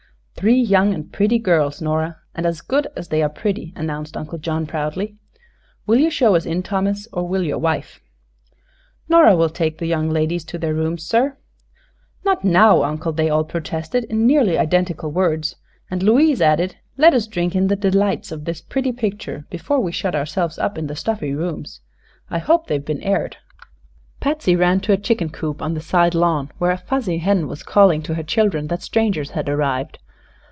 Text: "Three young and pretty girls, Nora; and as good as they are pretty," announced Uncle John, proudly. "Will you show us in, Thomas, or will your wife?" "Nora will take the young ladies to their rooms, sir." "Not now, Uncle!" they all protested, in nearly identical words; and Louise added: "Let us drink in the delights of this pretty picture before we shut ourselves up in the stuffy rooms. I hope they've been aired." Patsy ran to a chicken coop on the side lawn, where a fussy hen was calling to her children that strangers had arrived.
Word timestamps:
"Three 0.35 0.59
young 0.59 0.91
and 0.91 1.13
pretty 1.13 1.37
girls, 1.37 1.83
Nora; 1.83 2.17
and 2.33 2.47
as 2.47 2.61
good 2.61 2.87
as 2.97 3.09
they 3.09 3.21
are 3.21 3.29
pretty," 3.29 3.73
announced 3.75 4.17
Uncle 4.17 4.39
John, 4.39 4.65
proudly. 4.65 5.17
"Will 5.85 5.99
you 5.99 6.09
show 6.09 6.33
us 6.33 6.47
in, 6.47 6.63
Thomas, 6.63 7.07
or 7.13 7.27
will 7.27 7.43
your 7.43 7.59
wife?" 7.59 7.99
"Nora 9.07 9.35
will 9.35 9.49
take 9.51 9.77
the 9.77 9.85
young 9.85 10.09
ladies 10.09 10.43
to 10.45 10.57
their 10.57 10.73
rooms, 10.73 11.05
sir." 11.05 11.37
"Not 12.25 12.43
now, 12.43 12.81
Uncle!" 12.81 13.11
they 13.11 13.29
all 13.29 13.43
protested, 13.43 14.03
in 14.05 14.25
nearly 14.25 14.57
identical 14.57 15.11
words; 15.11 15.57
and 15.91 16.01
Louise 16.01 16.41
added: 16.41 16.75
"Let 16.97 17.13
us 17.13 17.27
drink 17.27 17.55
in 17.55 17.67
the 17.67 17.75
delights 17.75 18.31
of 18.31 18.45
this 18.45 18.61
pretty 18.61 18.93
picture 18.93 19.45
before 19.51 19.79
we 19.79 19.91
shut 19.91 20.15
ourselves 20.15 20.57
up 20.57 20.75
in 20.75 20.87
the 20.87 20.95
stuffy 20.95 21.35
rooms. 21.35 21.81
I 22.31 22.39
hope 22.39 22.65
they've 22.65 22.83
been 22.83 23.03
aired." 23.03 23.37
Patsy 24.19 24.55
ran 24.55 24.79
to 24.79 24.93
a 24.93 24.97
chicken 24.97 25.29
coop 25.29 25.61
on 25.61 25.75
the 25.75 25.81
side 25.81 26.15
lawn, 26.15 26.49
where 26.57 26.71
a 26.71 26.77
fussy 26.77 27.19
hen 27.19 27.47
was 27.47 27.61
calling 27.61 28.01
to 28.03 28.15
her 28.15 28.23
children 28.23 28.65
that 28.69 28.81
strangers 28.81 29.29
had 29.31 29.47
arrived. 29.47 29.99